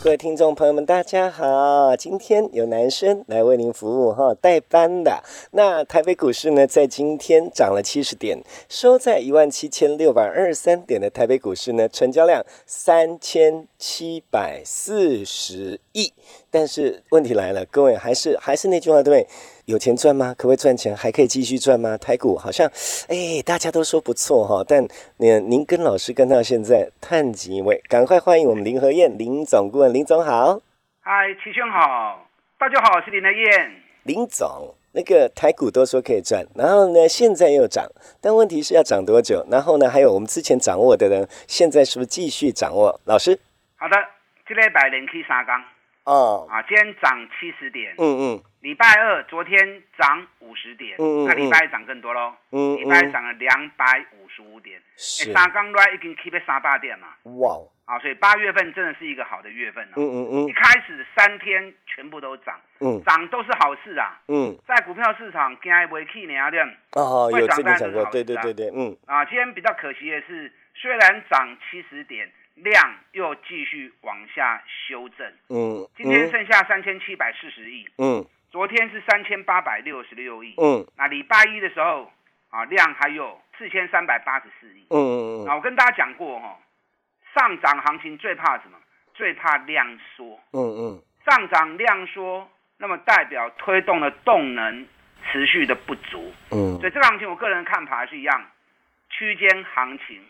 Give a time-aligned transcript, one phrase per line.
[0.00, 1.96] 各位听众朋友们，大家好！
[1.96, 5.24] 今天有男生来为您服务哈，代班的。
[5.50, 16.12] 那台北股市呢，在今天涨了七十点，收在一万七千六百二十三点的台北股市呢，成交量三千七百四十亿。
[16.50, 19.26] 但是问题来了，各位还是还是那句话，对不对？
[19.66, 20.34] 有钱赚吗？
[20.38, 20.96] 可不可以赚钱？
[20.96, 21.96] 还可以继续赚吗？
[21.98, 22.66] 台股好像，
[23.08, 24.64] 哎，大家都说不错哈。
[24.66, 24.82] 但
[25.18, 27.82] 您您跟老师跟到现在，探几位？
[27.86, 30.58] 赶快欢迎我们林和燕林总顾问，林总好。
[31.00, 32.26] 嗨，齐兄好，
[32.58, 33.82] 大家好，我是林和燕。
[34.04, 37.86] 林总，那个台股都说可以赚，然后呢，现在又涨，
[38.22, 39.44] 但问题是要涨多久？
[39.50, 42.98] 然后呢，还有我们之前掌握的呢，现在是不是继续掌握？
[43.04, 43.38] 老师，
[43.76, 43.96] 好的，
[44.46, 45.62] 这礼拜连去三缸。
[46.08, 53.84] 哦，啊，今天涨七十点，嗯嗯，礼拜二昨天涨五十点，嗯嗯，那礼拜一涨更多喽，嗯，礼拜一涨了两百
[54.16, 72.32] 五十五点，是，三刚来已经 keep 在三百点嘛，哇，啊，所以八月份真的是一个好的月份哦，嗯嗯嗯，一开始三天全部都涨，嗯，涨都是好事啊，嗯，在股票市场惊不起呢啊，这样，哦，有这个讲过，对对对对，嗯，啊，今天比较可惜的是，虽然涨七十点。
[72.62, 82.10] 量又继续往下修正，嗯，今天剩下三千七百四十亿，嗯，昨天是三千八百六十六亿，嗯，那礼拜一的时候
[82.50, 86.58] 啊，量还有四千三百八十四亿，嗯嗯嗯，我跟大家讲过哈，
[87.34, 88.78] 上涨行情最怕什么？
[89.14, 94.86] 最怕量缩，嗯嗯，上涨量缩，那么代表推动的动能
[95.30, 98.44] 持续的不足，嗯，所以这个行情我个人看法是一样，
[99.10, 100.22] 区间行情。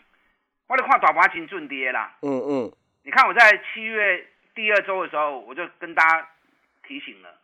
[0.69, 2.13] 我得看大盘金准跌啦。
[2.21, 2.71] 嗯嗯，
[3.03, 6.27] 你看我在七月第二周的时候，我就跟大家
[6.87, 7.35] 提醒了，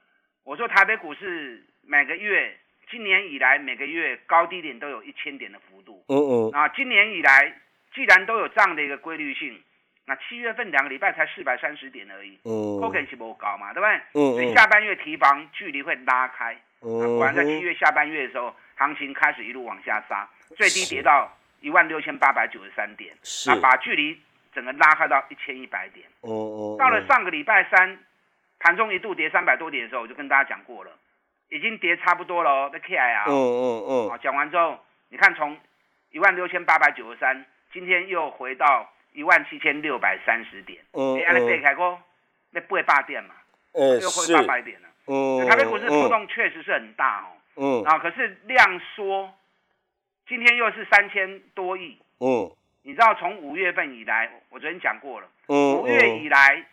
[0.43, 2.55] 我说台北股市每个月
[2.89, 6.05] 今年以来每个月高低点都有一千点的幅度。
[6.07, 7.51] 嗯嗯，啊，今年以来
[7.95, 9.59] 既然都有这样的一个规律性，
[10.05, 12.37] 那七月份两个礼拜才四百三十点而已。
[12.43, 13.95] 嗯，可能是不高嘛，对不对？
[14.13, 16.55] 嗯所以下半月提防距离会拉开。
[16.81, 21.35] 嗯果然在七月下半月的时候，行情开始一路往下杀，最低跌到。
[21.65, 23.11] 一万六千八百九十三点，
[23.47, 24.21] 那把距离
[24.53, 26.05] 整个拉开到一千一百点。
[26.21, 26.75] 哦哦。
[26.77, 27.97] 到了上个礼拜三，
[28.59, 30.91] 盘中一度跌三百多点的时候，我就跟大家讲过了，
[31.49, 32.69] 已经跌差不多了哦。
[32.71, 34.09] 那 K I 啊，嗯嗯嗯。
[34.11, 35.57] 啊，讲完之后，你看从
[36.11, 37.43] 一万六千八百九十三，
[37.73, 40.77] 今天又回到一万七千六百三十点。
[40.91, 41.25] 嗯嗯。
[41.25, 41.99] 哎，你别开过，
[42.51, 43.33] 那不会霸点嘛？
[43.73, 44.87] 嗯，又回八百点了。
[45.07, 45.49] 嗯。
[45.49, 47.27] 台北股市波动确实是很大哦。
[47.55, 47.83] 嗯。
[47.85, 49.33] 啊，可是量缩。
[50.27, 56.65] 今天又是三千多亿，嗯，你知道从五月份以来，我昨天讲过了，嗯，五月以来，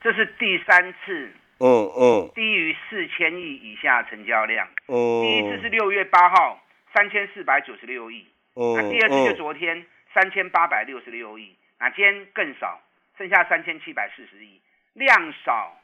[0.00, 1.68] 这是第三次，嗯。
[1.98, 6.58] 嗯，低于四千亿以下成交量，嗯，第一次是六月八号
[6.94, 9.84] 三千四百九十六亿，嗯，第二次就昨天
[10.14, 12.80] 三千八百六十六亿，那今天更少，
[13.18, 14.58] 剩下三千七百四十亿，
[14.94, 15.76] 量少，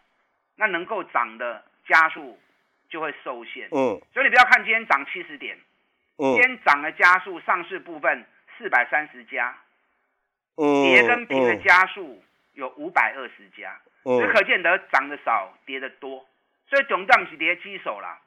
[0.56, 2.38] 那能够涨的加速
[2.88, 5.54] 就会受限，嗯，所以你不要看今天涨七十点。
[6.16, 8.24] 今天涨的加速，上市部分
[8.56, 9.52] 四百三十家，
[10.54, 16.24] 跌跟平的加速有五百二十家，这可见得涨得少，跌得多，
[16.68, 18.20] 所以总账是跌基手啦。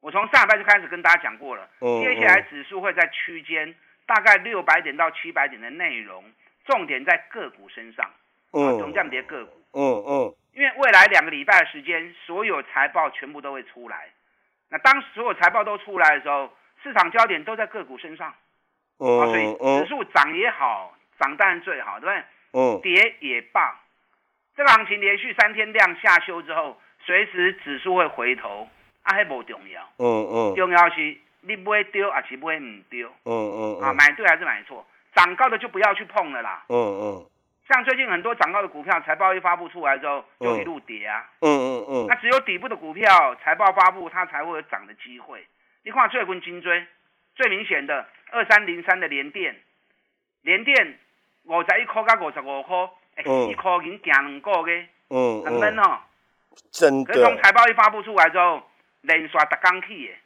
[0.00, 3.72] 我从上礼拜就开始跟大家讲过了，接下来指数会在区间
[4.04, 6.24] 大概六百点到七百点的内容，
[6.66, 8.10] 重点在个股身上，
[8.50, 14.08] 总量跌个股，嗯嗯，因为未来两个礼拜的时间，所有财报全部都会出来，
[14.68, 16.52] 那当所有财报都出来的时候。
[16.82, 18.34] 市场焦点都在个股身上，啊，
[18.98, 22.24] 所以指数涨也好，涨当然最好，对不对？
[22.52, 23.78] 嗯，跌也罢，
[24.56, 28.68] 这个行情连续三天量下修之后，随时指数会回头，
[29.02, 29.82] 啊，还不重要。
[29.98, 33.08] 嗯嗯，重要是你不会丢，还是不会唔丢？
[33.24, 34.86] 嗯嗯，啊，买对还是买错？
[35.14, 36.64] 涨高的就不要去碰了啦。
[36.68, 37.26] 嗯嗯，
[37.68, 41.28] 像最近很多涨高的股票，财报一发布出来之后，就一路跌啊。
[41.40, 45.46] 嗯嗯嗯，那只有底部的股票，财报发布它才会有涨的机会。
[45.84, 46.86] 你看最近金椎
[47.34, 49.56] 最明显的二三零三的联电，
[50.42, 50.98] 联电
[51.44, 52.76] 五十一块到五十五块，
[53.16, 56.00] 哎，一块已经行两个月，嗯，很闷哦。
[56.72, 57.12] 真的。
[57.12, 58.62] 可是从财报一发布出来之后，
[59.02, 60.18] 连刷得刚起耶。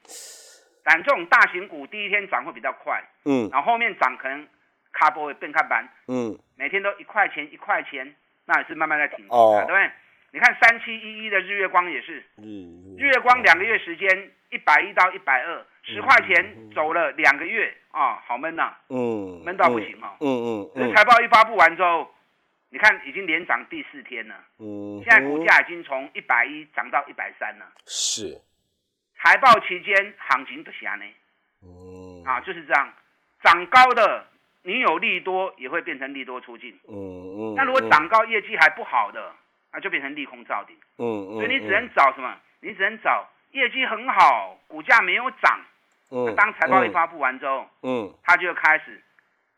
[0.82, 4.48] 但这种大型股第一天涨会比较快，嗯，然后后面涨可能
[4.90, 8.12] 卡波会变卡板，嗯，每天都一块钱一块钱，
[8.46, 9.90] 那也是慢慢在挺，对不对？
[10.32, 12.24] 你看三七一一的日月光也是，
[13.02, 22.08] 日月光两个月时间一百一到一百二，十块钱走了两个月啊，好闷呐，嗯，闷到不行哦，嗯嗯，这财报一发布完之后，
[22.70, 28.40] 你看已经连涨第四天了，嗯，现在股价已经从一百一涨到一百三了，是，
[29.18, 31.04] 财报期间行情不下呢，
[31.64, 32.88] 嗯，啊就是这样，
[33.42, 34.24] 涨高的
[34.62, 39.32] 你有利多也会变成利多出尽，嗯嗯，那如果涨高业绩还不好的。
[39.74, 42.36] 那就变成利空造顶，嗯嗯，所以你只能找什么？
[42.62, 45.60] 你只能找业绩很好，股价没有涨，
[46.10, 49.02] 嗯，当财报一发布完之后，嗯，他就开始，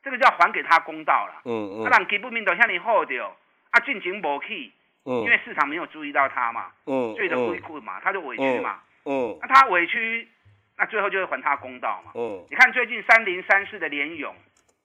[0.03, 3.37] 这个叫还给他公道了，嗯嗯，啊，人基本面都向你好掉，
[3.71, 4.73] 啊，进行无去，
[5.05, 10.29] 嗯，因为市场没有注意到他嘛，嗯，最的亏困嘛，他就委屈嘛，嗯，那他委屈，
[10.77, 14.35] 那最后就会还他公道嘛，嗯，你看最近三零三四的联勇。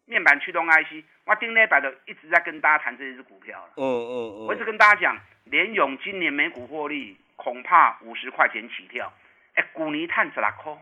[0.05, 3.73] 面板驱动 IC，我丁内摆的一直在跟大家谈这只股票了。
[3.77, 4.09] 嗯嗯
[4.41, 9.11] 嗯，我一直跟大家讲，联勇今年每股获利恐怕五十块钱起跳。
[9.55, 10.73] 哎，古尼探十拉块。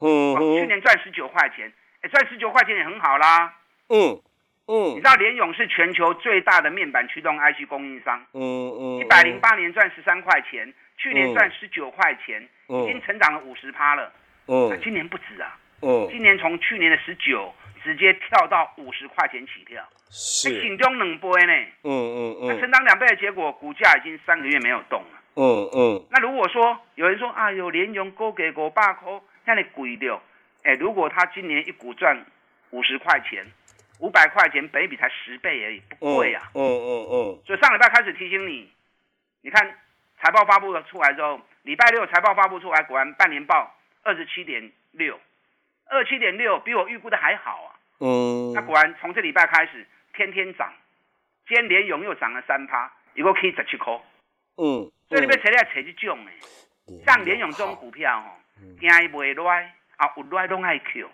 [0.00, 0.60] 嗯嗯。
[0.60, 1.72] 去年赚十九块钱，
[2.02, 3.52] 哎，赚十九块钱也很好啦。
[3.88, 4.22] 嗯
[4.68, 4.94] 嗯。
[4.94, 8.24] 你知道联勇是全球最大的面板驱动 IC 供应商。
[8.32, 9.00] 嗯嗯。
[9.00, 14.12] 一百零八年赚十三块钱，去年赚十九块钱，已经成长了五十趴了。
[14.46, 14.78] 嗯。
[14.82, 15.58] 今年不止啊。
[15.82, 16.06] 嗯。
[16.10, 17.52] 今年从去年的十九。
[17.80, 21.52] 直接跳到五十块钱起跳，是心中冷波呢。
[21.84, 22.48] 嗯嗯嗯。
[22.48, 25.17] 那成长两倍的结果，股价已经三个月没有动了。
[25.38, 26.06] 嗯嗯。
[26.10, 30.20] 那如果说有人说啊，有连用高给五百块，那你贵掉。
[30.64, 32.26] 哎，如果他今年一股赚
[32.70, 33.46] 五十块钱，
[34.00, 36.50] 五百块钱，北比才十倍而已，不贵啊。
[36.54, 37.38] 嗯嗯嗯。
[37.46, 38.68] 所以上礼拜开始提醒你，
[39.42, 39.78] 你看
[40.20, 45.18] 财报发布了出来之后，礼拜六财报发布出来，果然半年报二十七点六。
[45.90, 47.72] 二七点六比我预估的还好啊！
[48.00, 50.70] 嗯，那果然从这礼拜开始天天涨，
[51.46, 53.98] 今天连勇又涨了三趴，一个 K 十七块。
[54.58, 58.28] 嗯，所以你要找来找这种诶，像联永这种股票哦，
[58.78, 61.08] 惊伊袂来啊，有来拢爱 Q。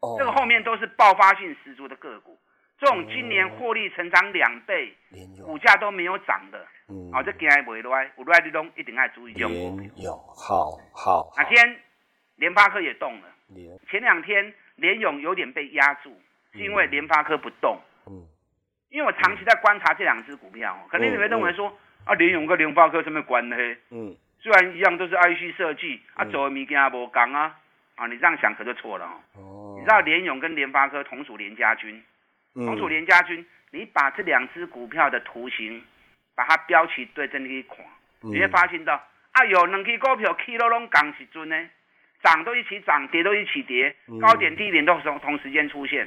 [0.00, 2.38] 哦，这个后面都是爆发性十足的个股，
[2.78, 4.96] 这种今年获利成长两倍，
[5.44, 9.90] 股价都没有涨的，嗯，啊，这惊伊袂来，有来你拢一定爱注意这种股票。
[9.96, 11.32] 有，好好。
[11.36, 11.80] 那天
[12.36, 13.28] 联发科也动了。
[13.90, 16.16] 前两天联永有点被压住，
[16.52, 17.78] 是因为联发科不动。
[18.06, 18.24] 嗯，
[18.90, 23.76] 因为我长期在观察这两只股票，可能你会认为说啊，联勇跟联发科什么关系？
[23.90, 27.54] 嗯，虽然一样都是 IC 设计，啊，做的物件无同啊，
[27.96, 29.04] 啊，你这样想可就错了
[29.34, 29.76] 哦。
[29.78, 32.02] 你知道联勇跟联发科同属联家军，
[32.54, 35.82] 同属联家军，你把这两只股票的图形，
[36.34, 37.78] 把它标起对阵去看，
[38.22, 41.68] 你会发现到哎呦两支股票起落拢同时阵呢。
[42.22, 46.06] 涨都一起涨，跌都一起跌，高点低点都同同时间出现，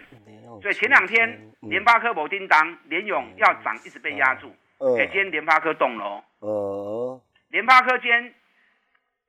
[0.62, 4.56] 所以前两天联发科某叮当联勇要涨一直被压住，
[4.98, 8.34] 哎，今天联发科动了哦，联发科今天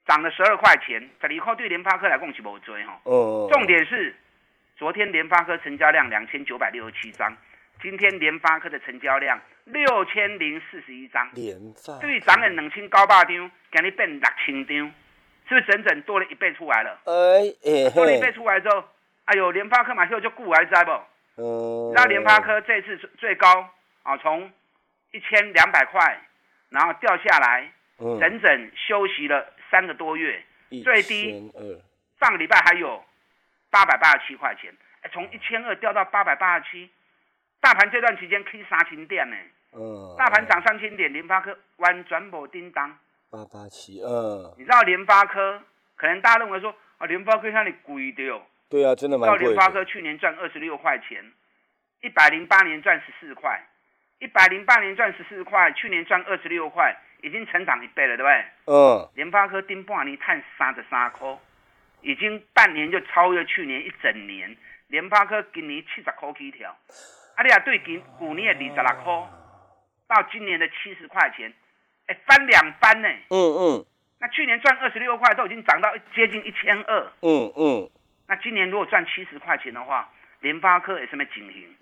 [0.06, 4.14] 涨了十二块钱，这里块对联发科来共是无追哈，重点是
[4.76, 7.36] 昨天联发科成交量两千九百六十七张，
[7.80, 14.92] 今天联发科的成交量六千零四十一张，联发对涨了两千九百张，今日变六千张。
[15.46, 16.98] 是不是整整多了一倍出来了？
[17.04, 18.82] 哎，多了一倍出来之后，
[19.26, 20.90] 哎呦，联发科马上就固来在不？
[21.36, 21.92] 嗯。
[21.94, 23.68] 那联发科这次最高
[24.04, 24.50] 啊，从
[25.14, 26.20] 一千两百块，
[26.70, 30.42] 然后掉下来，整整休息了三个多月，
[30.82, 31.30] 最低
[32.18, 33.02] 上个礼拜还有
[33.70, 36.90] 八百八十七块钱，哎，从一千二掉到八百八十七，
[37.60, 39.36] 大盘这段期间可以杀停点呢。
[39.74, 40.16] 嗯。
[40.18, 42.98] 大盘涨三千点，联发科完全无叮当。
[43.30, 45.62] 八八七二，你知道联发科？
[45.94, 48.42] 可能大家认为说啊，联发科像你贵的哦。
[48.68, 49.38] 对啊，真的蛮贵。
[49.38, 51.24] 到联发科去年赚二十六块钱，
[52.00, 53.64] 一百零八年赚十四块，
[54.20, 58.44] 一百零八年赚十四块，去年赚二十六块，已经成长一倍了，对不对？
[58.66, 59.08] 嗯。
[59.14, 61.36] 联发科丁半年探三十三块，
[62.00, 64.56] 已经半年就超越去年一整年。
[64.88, 66.70] 联发科今年七十块起跳，
[67.36, 69.28] 啊，你啊对今去年的二十六块，
[70.06, 71.52] 到今年的七十块钱。
[72.06, 73.08] 哎，翻两番呢。
[73.30, 73.86] 嗯嗯。
[74.20, 77.12] 那去年赚二十六块，都已经涨到接近一千二。
[77.22, 77.90] 嗯嗯。
[78.28, 80.08] 那今年如果赚七十块钱的话，
[80.40, 81.74] 联发科有什么情形？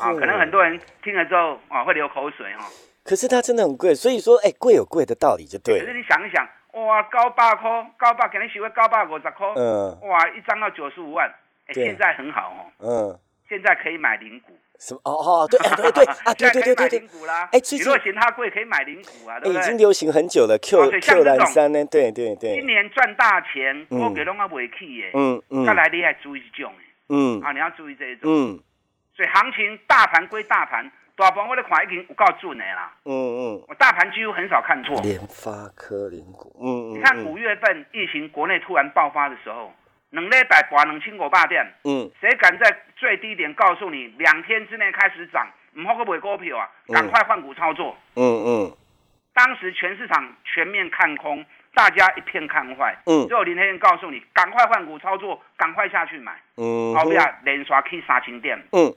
[0.00, 2.64] 啊，可能很多人听了之后啊，会流口水哈。
[3.04, 5.80] 可是它真的很贵，所以说，哎，贵有贵的道理就对。
[5.80, 9.46] 可是你想一想，哇，高八块，高八肯定喜欢高八五十块。
[9.56, 9.98] 嗯。
[10.02, 11.26] 哇，一张要九十五万，
[11.66, 12.60] 哎，现在很好哦。
[12.80, 13.18] 嗯。
[13.48, 14.52] 现在可以买零股。
[14.78, 15.00] 什么？
[15.04, 17.08] 哦哦，对对对啊，对对对对对。
[17.50, 21.82] 哎，最近如果嫌它贵，可以买零股啊，对已经流行很久了，Q Q 蓝山呢？
[21.86, 22.56] 对对对。
[22.56, 25.10] 今年赚大钱，我给拢啊未起耶。
[25.14, 25.64] 嗯嗯。
[25.64, 26.72] 再来你还注意这种
[27.08, 27.40] 嗯。
[27.40, 28.30] 啊，你要注意这一种。
[28.30, 28.60] 嗯。
[29.18, 32.92] 所以行情大盘归大盘，大盘我的看已经有够准的啦。
[33.04, 34.94] 嗯嗯，我大盘几乎很少看错。
[35.02, 39.74] 联发科、联股，嗯嗯，你看五月份疫情国内突然爆发的时候，
[40.10, 47.96] 两礼拜拔两千五百点，嗯，谁敢在最低点告诉你两天之内开始涨，唔好去买股票啊，赶快换股操作。
[48.14, 48.76] 嗯嗯，
[49.34, 51.44] 当时全市场全面看空，
[51.74, 58.94] 大家一片看坏，嗯，只有林天燕告诉你，赶快换股操作，赶快下去买，嗯，后边连刷去三千点，嗯。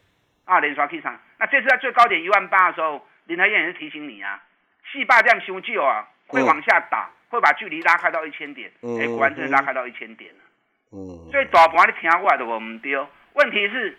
[0.51, 4.43] 啊，连刷 K 上，那这次在最高点一万八的时候，林台燕也是提醒你啊，
[4.91, 10.39] 细霸这样修旧啊，会往下打，会把距离拉开到一千点，哎，果然真的拉开到一千点了。
[10.91, 13.98] 嗯，所以大盘你听过来的我们丢，问题是，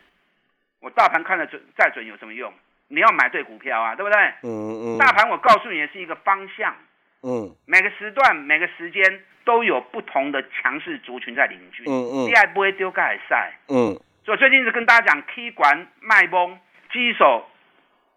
[0.81, 2.53] 我大盘看得准再准有什么用？
[2.89, 4.19] 你要买对股票啊，对不对？
[4.43, 4.99] 嗯嗯。
[4.99, 6.77] 大盘我告诉你的是一个方向，
[7.23, 9.03] 嗯，每个时段每个时间
[9.47, 13.99] 都有不同的强势族群在领军，嗯嗯，第二不会丢盖赛，嗯。
[14.25, 16.59] 所以最近是跟大家讲，K 管卖崩，
[16.91, 17.25] 指数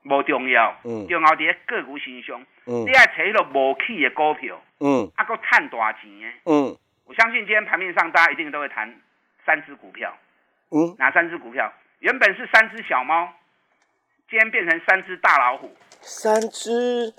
[0.03, 2.39] 无重要，重要伫个股身上。
[2.65, 6.27] 你爱找迄个无起的股票，嗯，啊，够趁大钱的。
[6.45, 8.95] 嗯，我相信今天盘面上大家一定都会谈
[9.45, 10.15] 三只股票。
[10.69, 11.71] 嗯，哪三只股票？
[11.99, 13.33] 原本是三只小猫，
[14.29, 15.75] 今天变成三只大老虎。
[16.01, 17.13] 三只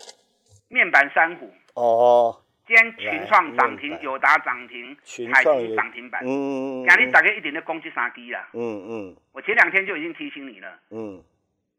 [0.69, 1.53] 面板三虎。
[1.75, 2.43] 哦。
[2.67, 4.97] 今天群创涨停，友达涨停，
[5.33, 6.21] 海基涨停板。
[6.25, 6.89] 嗯嗯嗯。
[6.89, 8.49] 今日大概一点的攻击杀低啦。
[8.55, 9.17] 嗯嗯。
[9.31, 10.77] 我前两天就已经提醒你了。
[10.91, 11.23] 嗯。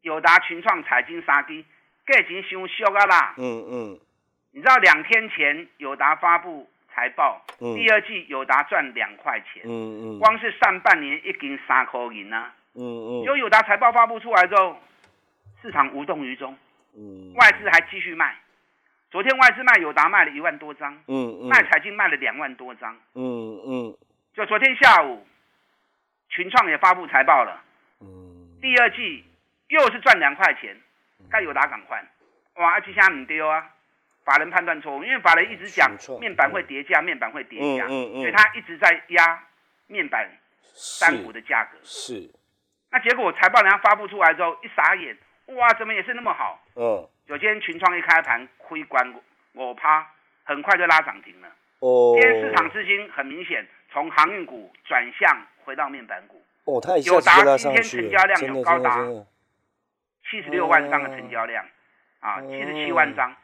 [0.00, 1.62] 友达、群创、彩金杀低，
[2.06, 3.34] 价钱伤俗啊啦。
[3.36, 4.00] 嗯嗯。
[4.52, 9.64] 你知道两天前友达发布财报，第二季友达赚两块钱。
[9.66, 10.18] 嗯嗯。
[10.18, 12.54] 光是上半年已经三块银啊。
[12.74, 13.24] 嗯嗯。
[13.26, 14.80] 就友达财报发布出来之后，
[15.60, 16.56] 市场无动于衷。
[16.96, 17.34] 嗯。
[17.34, 18.34] 外资还继续卖。
[19.10, 23.96] 昨天外资卖友达卖了一万多张，嗯嗯，卖财经卖了两万多张，嗯嗯，
[24.34, 25.26] 就昨天下午，
[26.28, 27.62] 群创也发布财报了，
[28.00, 29.24] 嗯，第二季
[29.68, 30.76] 又是赚两块钱，
[31.30, 32.04] 该友达赶快，
[32.56, 33.70] 哇，这下唔丢啊，
[34.26, 39.42] 法人判断错误，因为法人一直讲面板会跌价，面板会跌价，嗯嗯，所以他一直在压
[39.86, 40.30] 面板
[40.74, 42.30] 三股的价格，是，
[42.90, 47.08] 那结果财报人家发布出来之后一傻眼，哇，怎么也是那么好，嗯。
[47.28, 49.14] 有今天群创一开盘亏关
[49.52, 50.06] 我趴，
[50.44, 51.48] 很快就拉涨停了。
[51.80, 56.42] 哦，今天市场资金很明显从航运股转向回到面板股。
[56.64, 59.06] 哦，它有达今天成交量有高达
[60.30, 61.62] 七十六万张的成交量，
[62.20, 63.36] 啊，七十七万张。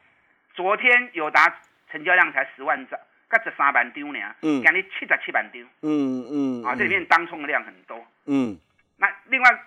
[0.55, 1.55] 昨天有达
[1.91, 2.99] 成交量才十万张，
[3.29, 4.19] 才十三万张呢。
[4.41, 5.62] 嗯，今日七十七万张。
[5.83, 6.64] 嗯嗯。
[6.64, 8.03] 啊，这里面当冲的量很多。
[8.25, 8.59] 嗯。
[8.97, 9.61] 那另外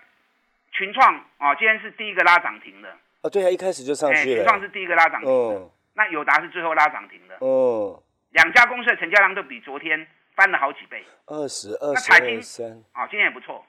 [0.72, 2.96] 群创啊，今天是第一个拉涨停的。
[3.22, 7.36] 啊，对啊，一开始就上去创是第一个拉涨停的，那友达是最后拉涨停的。
[7.40, 10.06] 哦，两家公司的成交量都比昨天
[10.36, 11.04] 翻了好几倍。
[11.26, 11.96] 二十二、二
[12.40, 13.64] 三，啊，今天也不错。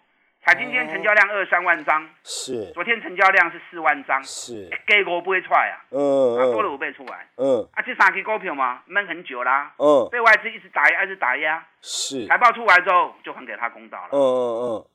[0.46, 2.72] 彩金今天成交量二三万张，是。
[2.74, 4.70] 昨天成交量是四万张，是。
[4.86, 7.68] 给五倍出来啊，嗯，多了五倍出来，嗯。
[7.74, 12.25] 啊，这三只股票嘛，闷很久啦，嗯，被外资一直打压，一直打压，是。
[12.27, 14.86] 财报出来之后，就还给他公道了，嗯嗯嗯。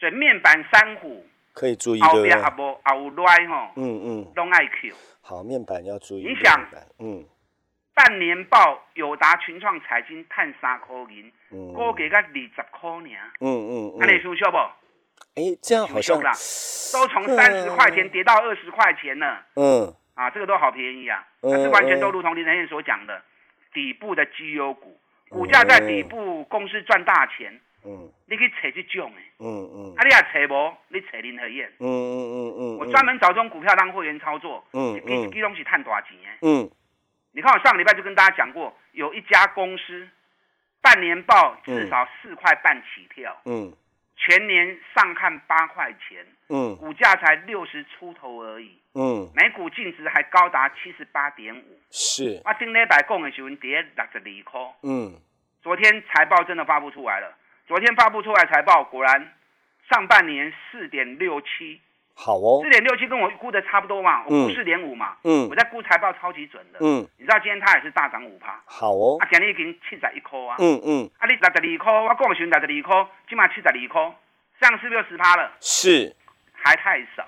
[0.00, 1.26] 所以面板三虎。
[1.52, 2.32] 可以注意，对不对？
[3.76, 4.94] 嗯嗯，拢爱 Q。
[5.20, 6.26] 好，面板要注意。
[6.26, 6.66] 你想，
[6.98, 7.24] 嗯，
[7.94, 11.30] 半年报友达群创财经探三块银，
[11.74, 13.10] 估计个二十块呢。
[13.40, 14.56] 嗯嗯，那你舒服不？
[15.36, 19.44] 哎，这样好像都从三十块钱跌到二十块钱了。
[19.56, 21.26] 嗯，啊，这个都好便宜啊。
[21.42, 23.22] 但是完全都如同林仁燕所讲的，
[23.72, 27.60] 底部的绩优股，股价在底部，公司赚大钱。
[27.84, 36.10] 嗯，你去找这种诶，嗯嗯，啊，你也找无，你找林和燕，嗯嗯嗯嗯，我专门找这种股票当会员操作，嗯嗯，这东西赚多少钱。
[36.22, 36.38] 诶？
[36.42, 36.70] 嗯，
[37.32, 40.08] 你看我上个礼拜就跟大家讲过，有一家公司
[40.80, 43.72] 半年报至少四块半起跳，嗯，
[44.16, 55.14] 全年上看八块钱，嗯，股价才六十出头而已，嗯，每股净值还高达七十八点五，是，啊，顶礼拜讲的时候跌六十二块，嗯，
[55.62, 57.36] 昨天财报真的发布出来了。
[57.72, 59.32] 昨天发布出来财报，果然
[59.88, 61.80] 上半年四点六七，
[62.14, 74.16] 好哦，四点六七跟我估的差不多嘛，我估四点五嘛，嗯，我在估财报超级准的，嗯，你知道今天它也是大涨五趴，好哦，啊，今日已经七十一块啊，嗯嗯，啊，你六十二块，我讲的六十二块，起码七十二块，
[74.60, 75.50] 这样是不是十趴了？
[75.58, 76.14] 是，
[76.52, 77.24] 还太少，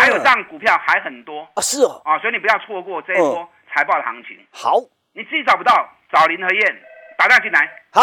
[0.00, 1.42] 还有这样股票还很多。
[1.54, 4.36] 啊，是哦，啊，所以你不要错过这一波财报的行情。
[4.50, 4.80] 好，
[5.12, 6.82] 你自己找不到，找林和燕
[7.16, 7.70] 打电话进来。
[7.92, 8.02] 好。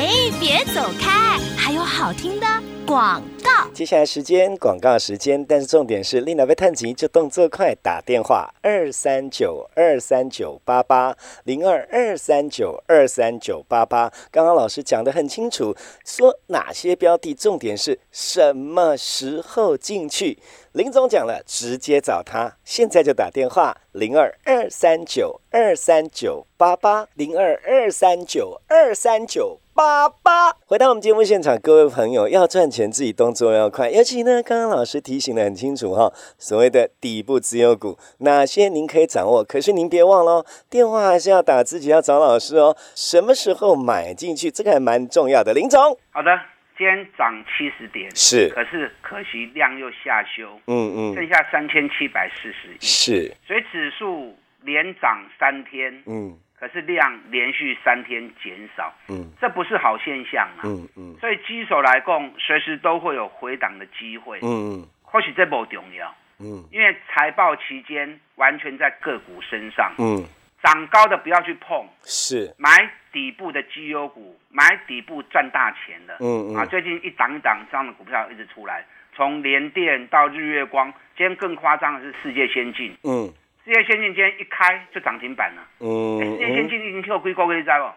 [0.00, 0.08] 哎，
[0.40, 1.38] 别走开！
[1.58, 2.46] 还有好听的
[2.86, 3.68] 广告。
[3.74, 11.14] 接下来时间广告时间，但是重点是丽娜被探及就动作快，打电话二三九二三九八八
[11.44, 14.10] 零二二三九二三九八八。
[14.30, 15.76] 刚刚老师讲的很清楚，
[16.06, 20.38] 说哪些标的，重点是什么时候进去。
[20.72, 30.52] 林总讲了，直接找他，现在就打电话零二二三九二三九八八零二二三九二三九八八。
[30.66, 42.76] 回到我们节目现场，各位朋友要赚钱，自己动作要快，尤其呢，刚刚老师提醒的很清楚哈，所谓的底部自由股，哪些您可以掌握，可是您别忘了，电话还是要打，自己要找老师哦。
[42.94, 45.54] 什么时候买进去，这个还蛮重要的。
[45.54, 46.30] 林总，好的。
[46.76, 70.22] 今天涨七十点，是，可是可惜量又下修，嗯嗯，剩下三千七百四十亿，是，所以指数连涨三天，嗯，可是量连续三天减少，嗯，这不是好现象啊，嗯嗯，所以基手来供随时都会有回档的机会，嗯嗯，或许这不重要，嗯，因为财报期间完全在个股身上，嗯。
[70.62, 72.54] 涨高的不要去碰，是。
[72.58, 72.68] 买
[73.10, 76.18] 底部的绩优股，买底部赚大钱的。
[76.20, 76.54] 嗯嗯。
[76.54, 78.84] 啊，最近一档一档这样的股票一直出来，
[79.16, 82.94] 从联电到日月光，今天更夸张的是世界先进。
[83.04, 83.32] 嗯，
[83.70, 85.62] 世界先进今天一开就涨停板了。
[85.78, 87.88] 嗯，世界先进已经跳几个月在不？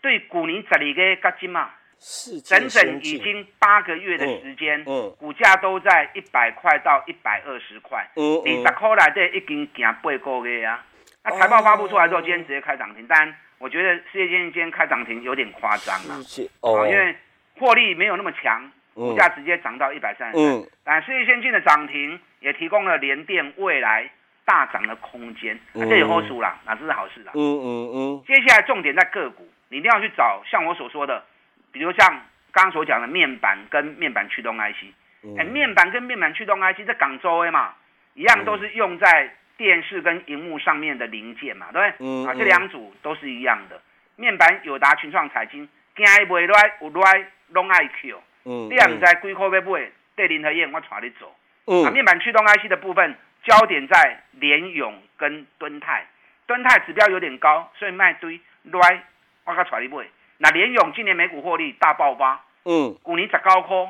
[0.00, 1.68] 对，股年十二个加金嘛，
[1.98, 8.06] 是整整已经八个月的时间，嗯，股价都在一百块到一百二十块。
[8.14, 10.86] 嗯嗯，二十块来的已经行八个月啊。
[11.24, 16.14] 那财报发布出来之后，今天直接开涨停，但我觉得世界今天开涨停有点夸张了，
[16.60, 17.16] 哦，因为
[17.58, 20.62] 获利没有那么强，股价直接涨到一百三十三。
[20.84, 24.08] 但世界先进的涨停也提供了联电未来
[24.46, 27.32] 大涨的空间，这有好处啦，那这是好事啦。
[27.34, 28.24] 嗯嗯嗯。
[28.26, 31.22] 接下来重点在个股，你一定要去找像我所说的，
[31.70, 32.08] 比如像
[32.52, 37.74] 刚刚所讲的面板跟面板驱动 IC，哎，面板跟面板驱动 IC 在港州诶嘛，
[38.14, 39.30] 一样都是用在。
[39.58, 42.26] 电视跟荧幕上面的零件嘛，对不对？
[42.30, 43.80] 啊，这两组都是一样的。
[44.16, 48.22] 面板友达、群创、财经，惊伊卖来有来拢爱 Q。
[48.44, 48.68] 嗯。
[48.68, 51.34] 你也唔知几块要买，对林和燕我带你走。
[51.64, 51.86] 嗯。
[51.86, 56.04] 啊，面板驱动 IC 的部分，焦点在联永跟敦泰。
[56.46, 58.40] 敦泰指标有点高，所以卖堆
[58.80, 59.02] 来
[59.44, 60.04] 我甲带你买。
[60.38, 62.44] 那联永今年每股获利大爆发。
[62.64, 62.94] 嗯。
[63.02, 63.88] 股年十高科，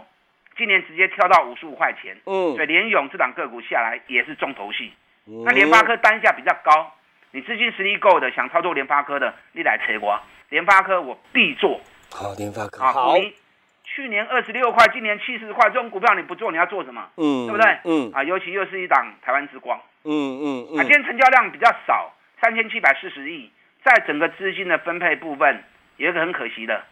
[0.56, 2.16] 今年直接跳到五十五块钱。
[2.24, 2.54] 嗯。
[2.54, 4.92] 所以联永这档个股下来也是重头戏。
[5.44, 6.94] 那联发科单价比较高，
[7.32, 10.20] 你资金实力够的，想操作联发科的，你来扯我。
[10.50, 11.80] 联发科我必做。
[12.12, 13.14] 好，联发科好。
[13.96, 17.08] 去年二十六块，今年七十块，这种股票你不做，你要做什么？
[17.16, 17.78] 嗯，对不对？
[17.84, 18.12] 嗯。
[18.12, 19.80] 啊，尤其又是一档台湾之光。
[20.04, 20.78] 嗯嗯嗯。
[20.78, 23.50] 啊，今天成交量比较少，三千七百四十亿，
[23.82, 25.64] 在整个资金的分配部分，
[25.96, 26.84] 有一个很可惜的，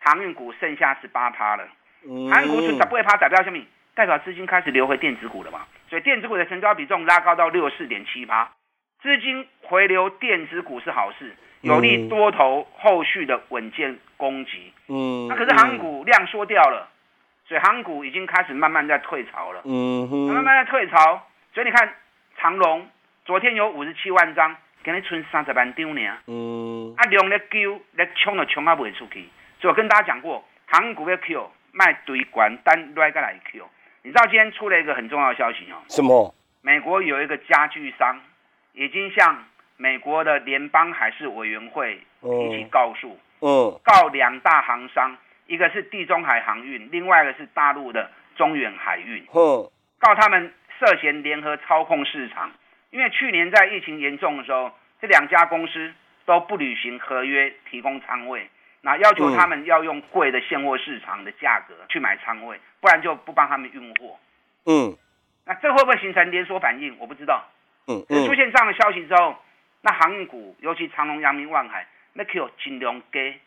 [0.00, 1.68] 航运股剩下十八趴了。
[2.04, 2.28] 嗯。
[2.28, 3.64] 航运股是十八趴，代表什么？
[3.94, 5.60] 代表资金开始流回电子股了嘛？
[5.88, 8.50] 所以电子股的成交比重拉高到六十四点七八，
[9.00, 14.72] 资金回流电子股是好事，有利多头后续的稳健攻击。
[14.88, 16.88] 嗯，那可是航股量缩掉了，
[17.46, 19.62] 所以航股已经开始慢慢在退潮了。
[19.64, 21.94] 嗯哼，慢慢在退潮，所以你看
[22.36, 22.88] 长隆
[23.24, 26.00] 昨天有五十七万张，今日存三十万张呢。
[26.26, 29.28] 嗯，啊量咧救咧冲都冲啊卖出去，
[29.60, 33.68] 所以我跟大家讲过，航股要 Q 卖堆管单来个来 Q。
[34.02, 35.76] 你知道今天出了一个很重要的消息哦？
[35.88, 36.34] 什么？
[36.62, 38.18] 美国有一个家具商
[38.72, 39.44] 已经向
[39.78, 52.50] 美国的联邦海事委员会提起告诉，嗯，告两大航商，一个是地中海航运，另外一个是大陆的中远海运，嗯，告他们涉嫌联合操控市场。
[52.90, 55.92] 因为去年在疫情严重的时候，这两家公司
[56.26, 58.50] 都不履行合约，提供仓位。
[58.80, 64.18] 那要求他们要用贵的现货市场的价格去买仓位，不然就不帮他们运货。
[64.66, 64.96] 嗯，
[65.44, 66.96] 那这会不会形成连锁反应？
[66.98, 67.44] 我不知道。
[67.86, 68.26] 嗯嗯。
[68.26, 69.36] 出现这样的消息之后，
[69.80, 73.40] 那航运股，尤其长隆、阳明、万海，那可尽量给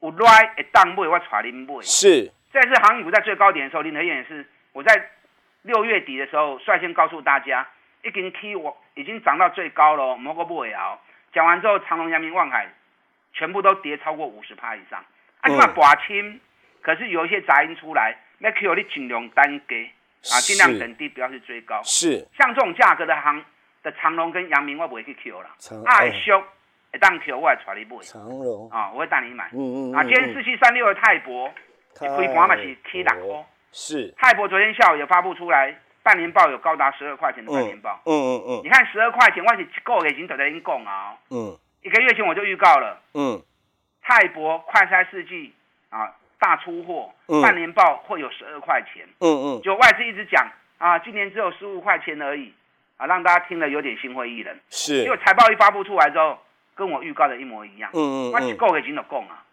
[0.00, 1.82] 有来会当买，我带您买。
[1.82, 2.30] 是。
[2.52, 5.10] 这次航运股在最高点的时候，林和燕也是我在
[5.62, 7.66] 六月底的时候率先告诉大家，
[8.02, 11.00] 已经 K 我已经涨到最高了，某个不会熬。
[11.32, 12.68] 讲完之后，长隆、阳明、万海。
[13.38, 14.98] 全部都跌超过五十趴以上，
[15.42, 16.40] 啊，你嘛拔清，
[16.80, 19.90] 可是有一些杂音出来，那 Q 你尽量单给
[20.32, 21.82] 啊，尽量等低，不要去追高。
[21.84, 23.44] 是，像这种价格的行
[23.86, 25.48] 的长隆跟阳明，我不会去 Q 了。
[25.86, 26.42] 爱修，
[26.92, 28.02] 会当 Q 我来带你买。
[28.02, 29.48] 长隆啊，我会带你买。
[29.52, 31.48] 嗯嗯啊，今天四七三六的泰博，
[31.94, 33.46] 开盘嘛是七两哦。
[33.70, 34.12] 是。
[34.18, 35.72] 泰博昨天下午也发布出来，
[36.02, 38.00] 半年报有高达十二块钱的半年报。
[38.06, 38.60] 嗯嗯嗯。
[38.64, 41.16] 你看十二块钱，我是一个月已经在在讲啊。
[41.30, 41.56] 嗯。
[41.82, 43.40] 一个月前我就预告了，嗯，
[44.02, 45.54] 泰博快筛试剂
[45.88, 49.06] 啊，大出货，半年报会有十二块钱。
[49.20, 50.44] 嗯嗯，就外资一直讲
[50.78, 52.52] 啊，今年只有十五块钱而已，
[52.96, 54.56] 啊，让大家听了有点心灰意冷。
[54.70, 56.38] 是，因为财报一发布出来之后，
[56.74, 57.90] 跟我预告的一模一样。
[57.94, 59.44] 嗯嗯嗯，我够给金都供啊。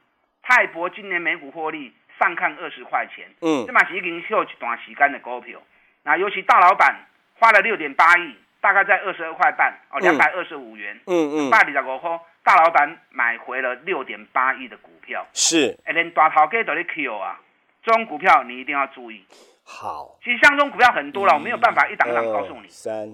[0.42, 3.26] 泰博今年每股获利上看二十块钱。
[3.42, 5.60] 嗯，这嘛是已经秀一段时间的股票。
[6.04, 6.96] 那尤其大老板
[7.40, 11.00] 花了六点八亿，大概在二十二块半哦，两百二十五元。
[11.08, 12.20] 嗯嗯，百二十五块。
[12.46, 17.40] 大老板买回了六点八亿的股票，是，哎，连大头哥都在 Q 啊，
[17.82, 19.24] 这种股票你一定要注意。
[19.64, 22.68] 好，其实像这种股票很多了，我没有办法一档档告诉你。
[22.68, 23.08] 三，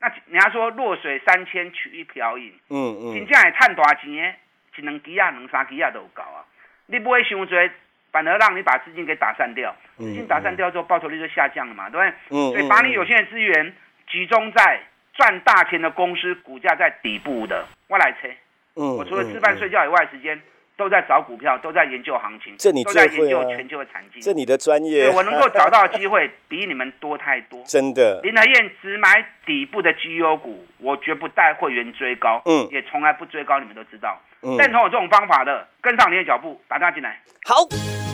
[0.00, 4.34] 那人家说弱水三千取一瓢饮，嗯嗯，真正会赚大钱的，
[4.76, 6.44] 一两支啊，两三支啊都有够啊。
[6.86, 7.70] 你不会想多，
[8.12, 12.14] 反而让你把资金给打散掉，资金打散掉之后，报酬率就下降了嘛，对不对？
[12.30, 13.74] 嗯所以把你有限的资源
[14.10, 14.80] 集中在
[15.14, 18.36] 赚大钱的公司，股价在底部的，我来猜。
[18.74, 20.38] 我除了吃饭睡觉以外，时间
[20.76, 25.10] 都在找股票，都在研究行情，这你都在研究全球的产经，这你的专业。
[25.10, 28.20] 我能够找到机会比你们多太多， 真的。
[28.22, 34.20] 林德燕只买底部的绩优股，我绝不带会员追高，嗯，也从来不追高，你们都知道。
[34.42, 37.18] 嗯，认同我这种方法的，跟上你的脚步，打电话进来。
[37.44, 37.64] 好，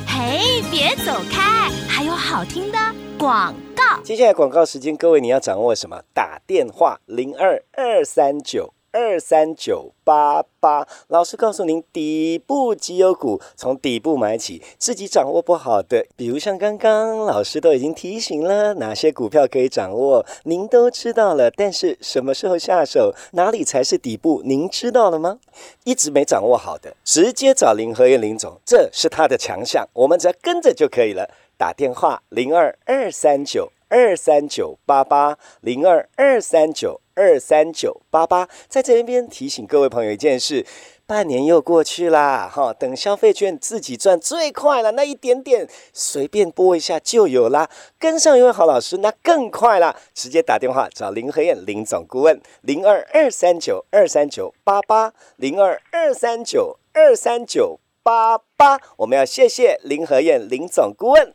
[0.06, 2.78] 嘿，别走开，还有好听的
[3.18, 4.00] 广告。
[4.02, 6.02] 接下来广告时间，各位你要掌握什么？
[6.14, 8.72] 打电话零二二三九。
[8.92, 21.50] 二三九八八，老师告诉您，底部绩优股从底部买起，自己掌握不好的，比如像刚刚老师都已经提醒了，哪些股票可以掌握，您都知道了。
[21.50, 25.38] 但是什么时候下手，哪里才是底部，您知道了吗？
[25.84, 31.30] 一直没掌握好的，直接找林和燕林总，这是他的强项，我们只要跟着就可以了。
[31.56, 37.01] 打电话零二二三九二三九八八零二二三九。
[37.14, 40.64] 二三九八八，在这边提醒各位朋友一件事：
[41.06, 47.68] 半年又过去啦，哈，等消费券自己赚最快了，那一点点随便拨一下就有啦。
[47.98, 58.78] 跟上一位好老师，那更快啦，直接打电话找林和燕林总顾问，零二二三九二三九八八零二二三九二三九八八。
[58.96, 61.34] 我们要谢谢林和燕林总顾问。